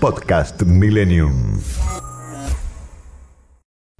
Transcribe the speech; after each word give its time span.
Podcast 0.00 0.62
Millennium. 0.62 1.60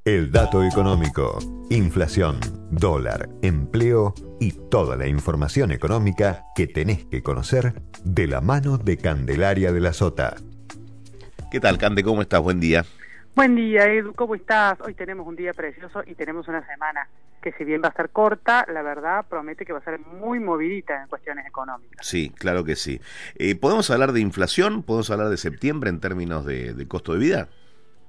El 0.03 0.33
dato 0.33 0.65
económico, 0.65 1.39
inflación, 1.69 2.41
dólar, 2.71 3.29
empleo 3.43 4.15
y 4.41 4.53
toda 4.53 4.97
la 4.97 5.07
información 5.09 5.73
económica 5.73 6.47
que 6.57 6.67
tenés 6.67 7.05
que 7.05 7.23
conocer 7.23 7.83
de 8.03 8.27
la 8.27 8.41
mano 8.41 8.79
de 8.79 8.97
Candelaria 8.97 9.73
de 9.73 9.81
la 9.81 9.93
Sota. 9.93 10.37
¿Qué 11.51 11.61
tal, 11.61 11.77
Cande? 11.77 12.03
¿Cómo 12.03 12.23
estás? 12.23 12.41
Buen 12.41 12.61
día. 12.61 12.87
Buen 13.35 13.55
día, 13.55 13.85
Edu. 13.85 14.13
¿Cómo 14.15 14.35
estás? 14.35 14.81
Hoy 14.81 14.95
tenemos 14.95 15.27
un 15.27 15.37
día 15.37 15.53
precioso 15.55 16.03
y 16.05 16.15
tenemos 16.15 16.49
una 16.49 16.67
semana 16.67 17.09
que 17.41 17.53
si 17.53 17.65
bien 17.65 17.81
va 17.83 17.89
a 17.89 17.95
ser 17.95 18.11
corta, 18.11 18.67
la 18.71 18.83
verdad 18.83 19.25
promete 19.29 19.65
que 19.65 19.73
va 19.73 19.79
a 19.79 19.85
ser 19.85 19.99
muy 20.01 20.41
movidita 20.41 21.03
en 21.03 21.09
cuestiones 21.09 21.47
económicas. 21.47 22.07
Sí, 22.07 22.31
claro 22.37 22.65
que 22.65 22.77
sí. 22.77 23.01
Eh, 23.37 23.55
¿Podemos 23.55 23.91
hablar 23.91 24.13
de 24.13 24.21
inflación? 24.21 24.83
¿Podemos 24.83 25.11
hablar 25.11 25.29
de 25.29 25.37
septiembre 25.37 25.89
en 25.91 26.01
términos 26.01 26.45
de, 26.45 26.75
de 26.75 26.89
costo 26.89 27.13
de 27.15 27.19
vida? 27.19 27.49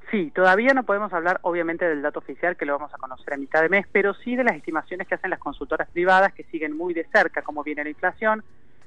Sí, 0.09 0.31
todavía 0.35 0.73
no 0.73 0.83
podemos 0.83 1.13
hablar 1.13 1.39
obviamente 1.43 1.85
del 1.85 2.01
dato 2.01 2.19
oficial 2.19 2.57
que 2.57 2.65
lo 2.65 2.73
vamos 2.73 2.93
a 2.93 2.97
conocer 2.97 3.33
a 3.33 3.37
mitad 3.37 3.61
de 3.61 3.69
mes, 3.69 3.85
pero 3.89 4.13
sí 4.15 4.35
de 4.35 4.43
las 4.43 4.57
estimaciones 4.57 5.07
que 5.07 5.15
hacen 5.15 5.29
las 5.29 5.39
consultoras 5.39 5.89
privadas 5.91 6.33
que 6.33 6.43
siguen 6.45 6.75
muy 6.75 6.93
de 6.93 7.05
cerca 7.13 7.41
cómo 7.43 7.63
viene 7.63 7.85
la 7.85 7.91
inflación. 7.91 8.43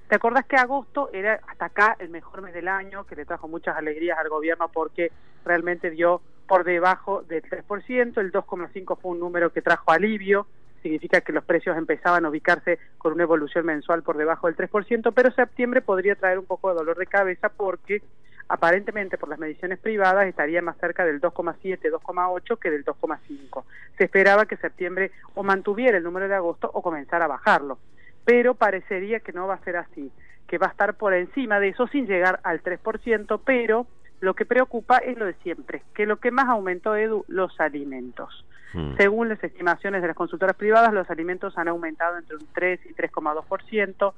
¿Te 0.09 0.17
acordás 0.17 0.45
que 0.45 0.57
agosto 0.57 1.09
era 1.13 1.41
hasta 1.49 1.67
acá 1.67 1.97
el 1.99 2.11
mejor 2.11 2.43
mes 2.43 2.53
del 2.53 2.69
año, 2.69 3.05
que 3.05 3.17
le 3.17 3.25
trajo 3.25 3.49
muchas 3.49 3.77
alegrías 3.77 4.19
al 4.19 4.29
gobierno 4.29 4.69
porque 4.69 5.11
realmente 5.45 5.91
dio 5.91 6.21
por 6.47 6.65
debajo 6.65 7.23
del 7.23 7.43
3%, 7.43 8.19
el 8.19 8.31
2,5 8.31 8.99
fue 9.01 9.13
un 9.13 9.21
número 9.21 9.51
que 9.51 9.63
trajo 9.63 9.91
alivio, 9.91 10.47
significa 10.83 11.23
que 11.23 11.33
los 11.33 11.45
precios 11.45 11.79
empezaban 11.79 12.27
a 12.27 12.29
ubicarse 12.29 12.79
con 12.99 13.15
una 13.15 13.23
evolución 13.23 13.65
mensual 13.65 14.03
por 14.03 14.19
debajo 14.19 14.47
del 14.47 14.57
3%, 14.57 15.13
pero 15.15 15.31
septiembre 15.31 15.81
podría 15.81 16.15
traer 16.17 16.39
un 16.39 16.45
poco 16.45 16.69
de 16.69 16.75
dolor 16.75 16.99
de 16.99 17.07
cabeza 17.07 17.49
porque 17.49 18.03
aparentemente 18.49 19.17
por 19.17 19.31
las 19.31 19.39
mediciones 19.39 19.79
privadas 19.79 20.27
estaría 20.27 20.61
más 20.61 20.77
cerca 20.77 21.07
del 21.07 21.23
2,7, 21.23 21.81
2,8 21.91 22.59
que 22.59 22.71
del 22.71 22.85
2,5. 22.85 23.65
Se 23.97 24.05
esperaba 24.05 24.45
que 24.45 24.59
septiembre 24.59 25.13
o 25.35 25.43
mantuviera 25.43 25.97
el 25.97 26.05
número 26.05 26.29
de 26.29 26.35
agosto 26.35 26.71
o 26.75 26.83
comenzara 26.83 27.25
a 27.25 27.29
bajarlo, 27.29 27.79
pero 28.25 28.55
parecería 28.55 29.21
que 29.21 29.33
no 29.33 29.47
va 29.47 29.55
a 29.55 29.65
ser 29.65 29.77
así, 29.77 30.11
que 30.47 30.59
va 30.59 30.67
a 30.67 30.71
estar 30.71 30.95
por 30.95 31.15
encima 31.15 31.61
de 31.61 31.69
eso 31.69 31.87
sin 31.89 32.07
llegar 32.07 32.41
al 32.43 32.63
3%, 32.63 33.41
pero 33.45 33.87
lo 34.21 34.35
que 34.35 34.47
preocupa 34.47 34.99
es 34.99 35.19
lo 35.19 35.27
de 35.27 35.35
siempre, 35.43 35.83
que 35.95 36.07
lo 36.07 36.17
que 36.17 36.31
más 36.31 36.49
aumentó, 36.49 36.97
Edu, 36.97 37.25
los 37.29 37.61
alimentos. 37.61 38.45
Hmm. 38.73 38.97
Según 38.97 39.29
las 39.29 39.43
estimaciones 39.43 40.03
de 40.03 40.09
las 40.09 40.17
consultoras 40.17 40.57
privadas, 40.57 40.93
los 40.93 41.09
alimentos 41.11 41.57
han 41.59 41.69
aumentado 41.69 42.19
entre 42.19 42.37
un 42.37 42.47
3 42.53 42.81
y 42.87 42.95
3,2%, 42.95 44.15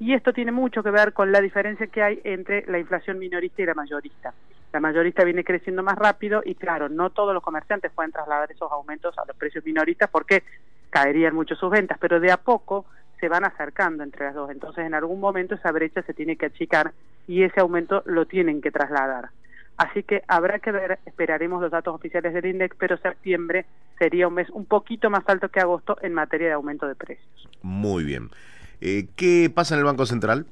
y 0.00 0.14
esto 0.14 0.32
tiene 0.32 0.52
mucho 0.52 0.82
que 0.82 0.90
ver 0.90 1.12
con 1.12 1.32
la 1.32 1.40
diferencia 1.40 1.88
que 1.88 2.02
hay 2.02 2.20
entre 2.22 2.64
la 2.66 2.78
inflación 2.78 3.18
minorista 3.18 3.62
y 3.62 3.66
la 3.66 3.74
mayorista. 3.74 4.32
La 4.72 4.80
mayorista 4.80 5.24
viene 5.24 5.44
creciendo 5.44 5.82
más 5.82 5.96
rápido 5.96 6.42
y 6.44 6.54
claro, 6.54 6.88
no 6.88 7.10
todos 7.10 7.34
los 7.34 7.42
comerciantes 7.42 7.90
pueden 7.92 8.12
trasladar 8.12 8.52
esos 8.52 8.70
aumentos 8.70 9.16
a 9.18 9.24
los 9.26 9.36
precios 9.36 9.64
minoristas 9.64 10.08
porque 10.10 10.44
caerían 10.90 11.34
mucho 11.34 11.54
sus 11.56 11.70
ventas, 11.70 11.98
pero 12.00 12.20
de 12.20 12.30
a 12.30 12.36
poco 12.36 12.84
se 13.20 13.28
van 13.28 13.44
acercando 13.44 14.02
entre 14.02 14.26
las 14.26 14.34
dos. 14.34 14.50
Entonces, 14.50 14.86
en 14.86 14.94
algún 14.94 15.20
momento 15.20 15.54
esa 15.54 15.72
brecha 15.72 16.02
se 16.02 16.14
tiene 16.14 16.36
que 16.36 16.46
achicar 16.46 16.92
y 17.26 17.42
ese 17.42 17.60
aumento 17.60 18.02
lo 18.06 18.26
tienen 18.26 18.60
que 18.60 18.70
trasladar. 18.70 19.30
Así 19.76 20.02
que 20.02 20.24
habrá 20.26 20.58
que 20.58 20.72
ver, 20.72 20.98
esperaremos 21.06 21.62
los 21.62 21.70
datos 21.70 21.94
oficiales 21.94 22.34
del 22.34 22.46
INDEX, 22.46 22.74
pero 22.76 22.96
septiembre 22.98 23.64
sería 23.96 24.26
un 24.26 24.34
mes 24.34 24.50
un 24.50 24.64
poquito 24.64 25.08
más 25.08 25.22
alto 25.28 25.48
que 25.50 25.60
agosto 25.60 25.96
en 26.02 26.14
materia 26.14 26.48
de 26.48 26.54
aumento 26.54 26.88
de 26.88 26.96
precios. 26.96 27.48
Muy 27.62 28.02
bien. 28.02 28.30
Eh, 28.80 29.06
¿Qué 29.14 29.50
pasa 29.54 29.74
en 29.74 29.80
el 29.80 29.84
Banco 29.84 30.04
Central? 30.04 30.46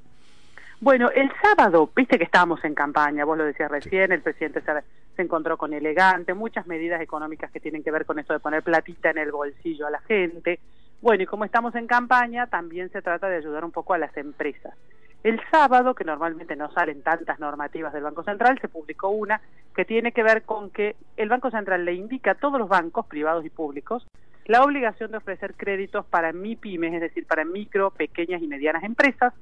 Bueno, 0.81 1.11
el 1.11 1.29
sábado, 1.43 1.91
viste 1.97 2.19
que 2.19 2.25
estábamos 2.25 2.63
en 2.65 2.75
campaña, 2.75 3.25
vos 3.25 3.37
lo 3.37 3.45
decías 3.45 3.71
recién, 3.71 4.13
el 4.13 4.21
presidente 4.21 4.61
se, 4.61 4.73
se, 5.17 5.23
encontró 5.23 5.57
con 5.57 5.73
elegante, 5.73 6.35
muchas 6.35 6.67
medidas 6.67 7.01
económicas 7.01 7.51
que 7.51 7.61
tienen 7.61 7.83
que 7.83 7.91
ver 7.91 8.05
con 8.05 8.19
esto 8.19 8.33
de 8.35 8.41
poner 8.41 8.63
platita 8.63 9.11
en 9.11 9.19
el 9.19 9.33
bolsillo 9.33 9.87
a 9.87 9.91
la 9.91 10.01
gente. 10.01 10.61
Bueno, 11.07 11.23
y 11.23 11.27
como 11.27 11.45
estamos 11.45 11.73
en 11.77 11.87
campaña, 11.87 12.49
también 12.49 12.91
se 12.91 13.01
trata 13.01 13.29
de 13.29 13.37
ayudar 13.37 13.65
un 13.65 13.71
poco 13.71 13.95
a 13.95 13.99
las 13.99 14.17
empresas. 14.17 14.75
El 15.23 15.41
sábado, 15.53 15.95
que 15.95 16.03
normalmente 16.03 16.57
no 16.57 16.69
salen 16.73 17.01
tantas 17.03 17.39
normativas 17.39 17.93
del 17.93 18.03
Banco 18.03 18.25
Central, 18.25 18.59
se 18.61 18.67
publicó 18.67 19.11
una 19.11 19.41
que 19.77 19.85
tiene 19.85 20.11
que 20.11 20.25
ver 20.25 20.43
con 20.43 20.69
que 20.71 20.97
el 21.17 21.29
Banco 21.29 21.53
Central 21.53 21.85
le 21.85 21.95
indica 21.95 22.33
a 22.33 22.35
todos 22.35 22.59
los 22.59 22.69
bancos, 22.69 23.07
privados 23.07 23.47
y 23.47 23.51
públicos, 23.51 24.05
la 24.47 24.65
obligación 24.65 25.13
de 25.13 25.19
ofrecer 25.19 25.55
créditos 25.55 26.05
para 26.07 26.33
MIPIMES, 26.33 26.95
es 26.95 27.01
decir, 27.01 27.25
para 27.25 27.45
micro, 27.45 27.93
pequeñas 27.93 28.43
y 28.43 28.49
medianas 28.49 28.83
empresas, 28.83 29.33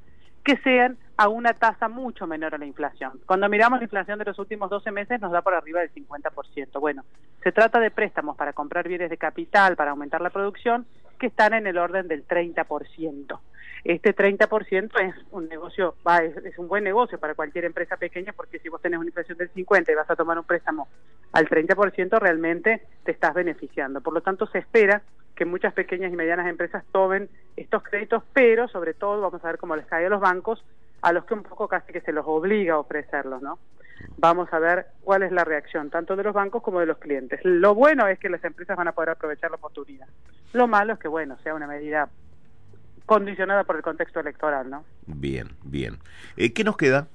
que 0.44 0.58
sean 0.58 0.98
a 1.16 1.28
una 1.28 1.54
tasa 1.54 1.88
mucho 1.88 2.26
menor 2.26 2.54
a 2.54 2.58
la 2.58 2.66
inflación. 2.66 3.12
Cuando 3.24 3.48
miramos 3.48 3.78
la 3.78 3.84
inflación 3.84 4.18
de 4.18 4.26
los 4.26 4.38
últimos 4.38 4.68
12 4.68 4.90
meses 4.90 5.18
nos 5.18 5.32
da 5.32 5.40
por 5.40 5.54
arriba 5.54 5.80
del 5.80 5.94
50%. 5.94 6.78
Bueno, 6.78 7.04
se 7.42 7.52
trata 7.52 7.80
de 7.80 7.90
préstamos 7.90 8.36
para 8.36 8.52
comprar 8.52 8.86
bienes 8.86 9.08
de 9.08 9.16
capital, 9.16 9.76
para 9.76 9.92
aumentar 9.92 10.20
la 10.20 10.28
producción, 10.28 10.84
que 11.24 11.28
están 11.28 11.54
en 11.54 11.66
el 11.66 11.78
orden 11.78 12.06
del 12.06 12.28
30% 12.28 13.38
este 13.84 14.16
30% 14.16 14.98
es 15.00 15.14
un 15.30 15.46
negocio, 15.46 15.94
va, 16.06 16.18
es, 16.18 16.58
un 16.58 16.68
buen 16.68 16.84
negocio 16.84 17.18
para 17.18 17.34
cualquier 17.34 17.66
empresa 17.66 17.98
pequeña 17.98 18.32
porque 18.32 18.58
si 18.58 18.70
vos 18.70 18.80
tenés 18.80 18.98
una 18.98 19.08
inflación 19.08 19.36
del 19.36 19.50
50 19.50 19.92
y 19.92 19.94
vas 19.94 20.10
a 20.10 20.16
tomar 20.16 20.38
un 20.38 20.44
préstamo 20.44 20.88
al 21.32 21.46
30% 21.46 22.18
realmente 22.18 22.82
te 23.04 23.12
estás 23.12 23.34
beneficiando. 23.34 24.00
Por 24.00 24.14
lo 24.14 24.22
tanto, 24.22 24.46
se 24.46 24.58
espera 24.58 25.02
que 25.34 25.44
muchas 25.44 25.74
pequeñas 25.74 26.10
y 26.10 26.16
medianas 26.16 26.46
empresas 26.46 26.82
tomen 26.92 27.28
estos 27.56 27.82
créditos, 27.82 28.22
pero 28.32 28.68
sobre 28.68 28.94
todo 28.94 29.20
vamos 29.20 29.44
a 29.44 29.48
ver 29.48 29.58
cómo 29.58 29.76
les 29.76 29.84
cae 29.84 30.06
a 30.06 30.08
los 30.08 30.20
bancos, 30.20 30.64
a 31.02 31.12
los 31.12 31.26
que 31.26 31.34
un 31.34 31.42
poco 31.42 31.68
casi 31.68 31.92
que 31.92 32.00
se 32.00 32.12
los 32.12 32.24
obliga 32.26 32.74
a 32.74 32.78
ofrecerlos, 32.78 33.42
¿no? 33.42 33.58
Vamos 34.16 34.50
a 34.52 34.58
ver 34.58 34.86
cuál 35.02 35.24
es 35.24 35.32
la 35.32 35.44
reacción, 35.44 35.90
tanto 35.90 36.16
de 36.16 36.22
los 36.22 36.32
bancos 36.32 36.62
como 36.62 36.80
de 36.80 36.86
los 36.86 36.98
clientes. 36.98 37.40
Lo 37.42 37.74
bueno 37.74 38.06
es 38.08 38.18
que 38.18 38.30
las 38.30 38.42
empresas 38.44 38.76
van 38.76 38.88
a 38.88 38.92
poder 38.92 39.10
aprovechar 39.10 39.50
la 39.50 39.56
oportunidad. 39.56 40.06
Lo 40.54 40.68
malo 40.68 40.92
es 40.92 41.00
que, 41.00 41.08
bueno, 41.08 41.36
sea 41.42 41.52
una 41.52 41.66
medida 41.66 42.08
condicionada 43.06 43.64
por 43.64 43.74
el 43.74 43.82
contexto 43.82 44.20
electoral, 44.20 44.70
¿no? 44.70 44.84
Bien, 45.04 45.48
bien. 45.64 45.98
Eh, 46.36 46.52
¿Qué 46.52 46.62
nos 46.62 46.76
queda? 46.76 47.08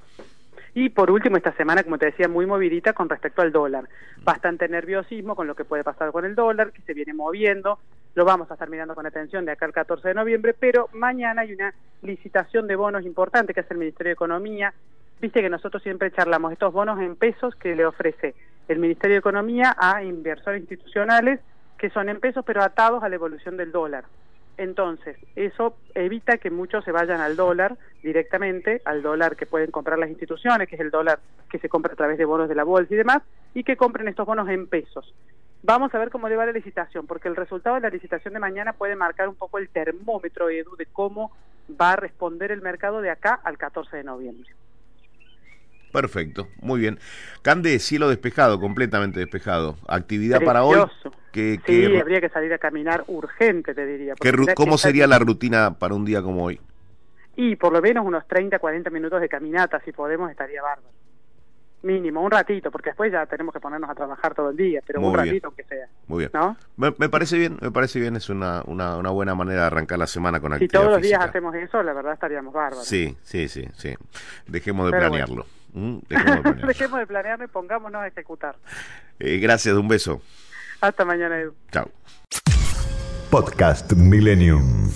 Y 0.76 0.90
por 0.90 1.10
último, 1.10 1.38
esta 1.38 1.54
semana, 1.54 1.84
como 1.84 1.98
te 1.98 2.08
decía, 2.08 2.28
muy 2.28 2.46
movidita 2.46 2.92
con 2.92 3.08
respecto 3.08 3.42
al 3.42 3.54
dólar. 3.54 3.88
Bastante 4.24 4.68
nerviosismo 4.68 5.38
con 5.38 5.48
lo 5.48 5.56
que 5.56 5.64
puede 5.64 5.86
pasar 5.86 6.12
con 6.12 6.26
el 6.26 6.36
dólar, 6.36 6.74
que 6.74 6.82
se 6.82 6.94
viene 6.94 7.14
moviendo. 7.14 7.80
Lo 8.14 8.26
vamos 8.26 8.52
a 8.52 8.56
estar 8.56 8.70
mirando 8.70 8.94
con 8.94 9.06
atención 9.06 9.46
de 9.46 9.54
acá 9.54 9.66
al 9.66 9.72
14 9.72 10.10
de 10.10 10.14
noviembre, 10.16 10.54
pero 10.54 10.90
mañana 10.92 11.44
hay 11.44 11.54
una 11.54 11.74
licitación 12.02 12.68
de 12.68 12.76
bonos 12.76 13.06
importante 13.06 13.54
que 13.54 13.62
hace 13.62 13.74
el 13.74 13.80
Ministerio 13.80 14.10
de 14.10 14.16
Economía. 14.16 14.74
Viste 15.22 15.42
que 15.42 15.50
nosotros 15.50 15.82
siempre 15.82 16.12
charlamos 16.12 16.52
estos 16.52 16.74
bonos 16.74 17.00
en 17.00 17.16
pesos 17.16 17.56
que 17.56 17.74
le 17.74 17.86
ofrece 17.86 18.36
el 18.68 18.80
Ministerio 18.80 19.16
de 19.16 19.20
Economía 19.20 19.78
a 19.80 20.04
inversores 20.04 20.60
institucionales 20.60 21.40
que 21.80 21.90
son 21.90 22.10
en 22.10 22.20
pesos 22.20 22.44
pero 22.46 22.62
atados 22.62 23.02
a 23.04 23.10
la 23.10 23.16
evolución 23.16 23.58
del 23.58 23.72
dólar. 23.72 24.04
Entonces, 24.58 25.18
eso 25.38 25.78
evita 25.96 26.38
que 26.38 26.52
muchos 26.52 26.84
se 26.84 26.92
vayan 26.92 27.22
al 27.22 27.38
dólar 27.38 27.78
directamente, 28.04 28.82
al 28.84 29.02
dólar 29.02 29.38
que 29.38 29.46
pueden 29.46 29.72
comprar 29.72 29.98
las 29.98 30.10
instituciones, 30.10 30.68
que 30.68 30.76
es 30.76 30.82
el 30.82 30.92
dólar 30.92 31.20
que 31.50 31.60
se 31.60 31.70
compra 31.70 31.94
a 31.94 31.96
través 31.96 32.18
de 32.18 32.26
bonos 32.26 32.50
de 32.50 32.56
la 32.56 32.66
bolsa 32.66 32.94
y 32.94 32.98
demás, 32.98 33.24
y 33.54 33.64
que 33.64 33.78
compren 33.78 34.10
estos 34.10 34.28
bonos 34.28 34.50
en 34.50 34.68
pesos. 34.68 35.16
Vamos 35.64 35.96
a 35.96 36.00
ver 36.00 36.10
cómo 36.10 36.28
le 36.28 36.36
va 36.36 36.46
la 36.46 36.52
licitación, 36.52 37.08
porque 37.08 37.30
el 37.30 37.38
resultado 37.38 37.76
de 37.76 37.82
la 37.82 37.90
licitación 37.90 38.34
de 38.34 38.42
mañana 38.42 38.74
puede 38.74 38.98
marcar 38.98 39.30
un 39.30 39.36
poco 39.36 39.60
el 39.60 39.70
termómetro, 39.70 40.50
Edu, 40.50 40.76
de 40.76 40.88
cómo 40.88 41.32
va 41.80 41.94
a 41.94 41.96
responder 41.96 42.52
el 42.52 42.62
mercado 42.62 43.02
de 43.02 43.12
acá 43.12 43.40
al 43.44 43.58
14 43.58 43.96
de 43.96 44.04
noviembre. 44.04 44.50
Perfecto, 45.92 46.48
muy 46.62 46.80
bien. 46.80 47.00
Cande, 47.42 47.80
cielo 47.80 48.10
despejado, 48.10 48.60
completamente 48.60 49.20
despejado. 49.20 49.76
Actividad 49.88 50.42
para 50.42 50.64
hoy. 50.64 50.80
Que, 51.32 51.60
sí, 51.66 51.98
habría 51.98 52.22
que 52.22 52.30
salir 52.30 52.52
a 52.54 52.58
caminar 52.58 53.04
urgente, 53.08 53.74
te 53.74 53.86
diría. 53.86 54.14
¿Cómo 54.56 54.78
sería 54.78 55.08
la 55.08 55.20
rutina 55.20 55.76
para 55.78 55.94
un 55.96 56.06
día 56.06 56.22
como 56.22 56.44
hoy? 56.44 56.60
Y 57.36 57.56
por 57.56 57.72
lo 57.72 57.82
menos 57.82 58.06
unos 58.06 58.28
30, 58.28 58.60
40 58.60 58.90
minutos 58.90 59.22
de 59.22 59.30
caminata, 59.30 59.80
si 59.86 59.92
podemos, 59.92 60.30
estaría 60.30 60.62
bárbaro. 60.62 60.90
Mínimo, 61.82 62.22
un 62.22 62.30
ratito, 62.30 62.70
porque 62.70 62.90
después 62.90 63.10
ya 63.10 63.26
tenemos 63.26 63.54
que 63.54 63.62
ponernos 63.62 63.90
a 63.90 63.96
trabajar 63.96 64.36
todo 64.36 64.50
el 64.50 64.58
día, 64.58 64.82
pero 64.86 65.00
un 65.00 65.16
ratito 65.16 65.48
aunque 65.48 65.64
sea. 65.64 65.88
Muy 66.08 66.20
bien. 66.20 66.32
¿no? 66.34 66.58
Me, 66.76 66.92
parece 66.92 67.38
bien, 67.38 67.58
me 67.62 67.72
parece 67.72 68.02
bien, 68.02 68.18
es 68.18 68.28
una, 68.30 68.64
una, 68.66 68.98
una, 68.98 69.12
buena 69.12 69.34
manera 69.36 69.62
de 69.62 69.68
arrancar 69.68 69.98
la 69.98 70.08
semana 70.08 70.42
con 70.42 70.52
actividad 70.52 70.82
Si 70.82 70.86
todos 70.86 70.92
los 70.92 71.02
días 71.02 71.24
hacemos 71.24 71.56
eso, 71.56 71.82
la 71.82 71.94
verdad 71.94 72.12
estaríamos 72.12 72.54
bárbaros. 72.54 72.86
Sí, 72.86 73.16
sí, 73.22 73.48
sí, 73.48 73.66
sí. 73.78 73.96
Dejemos 74.46 74.92
de 74.92 74.98
planearlo. 74.98 75.46
Mm, 75.74 75.98
dejemos, 76.68 77.00
de 77.00 77.08
planearlo. 77.08 77.46
y 77.46 77.48
pongámonos 77.48 78.02
a 78.02 78.08
ejecutar. 78.08 78.56
Eh, 79.20 79.38
gracias, 79.38 79.76
un 79.76 79.88
beso. 79.88 80.22
Hasta 80.82 81.06
mañana, 81.06 81.40
Edu. 81.40 81.54
Chao. 81.72 81.90
Podcast 83.30 83.94
Millennium. 83.94 84.90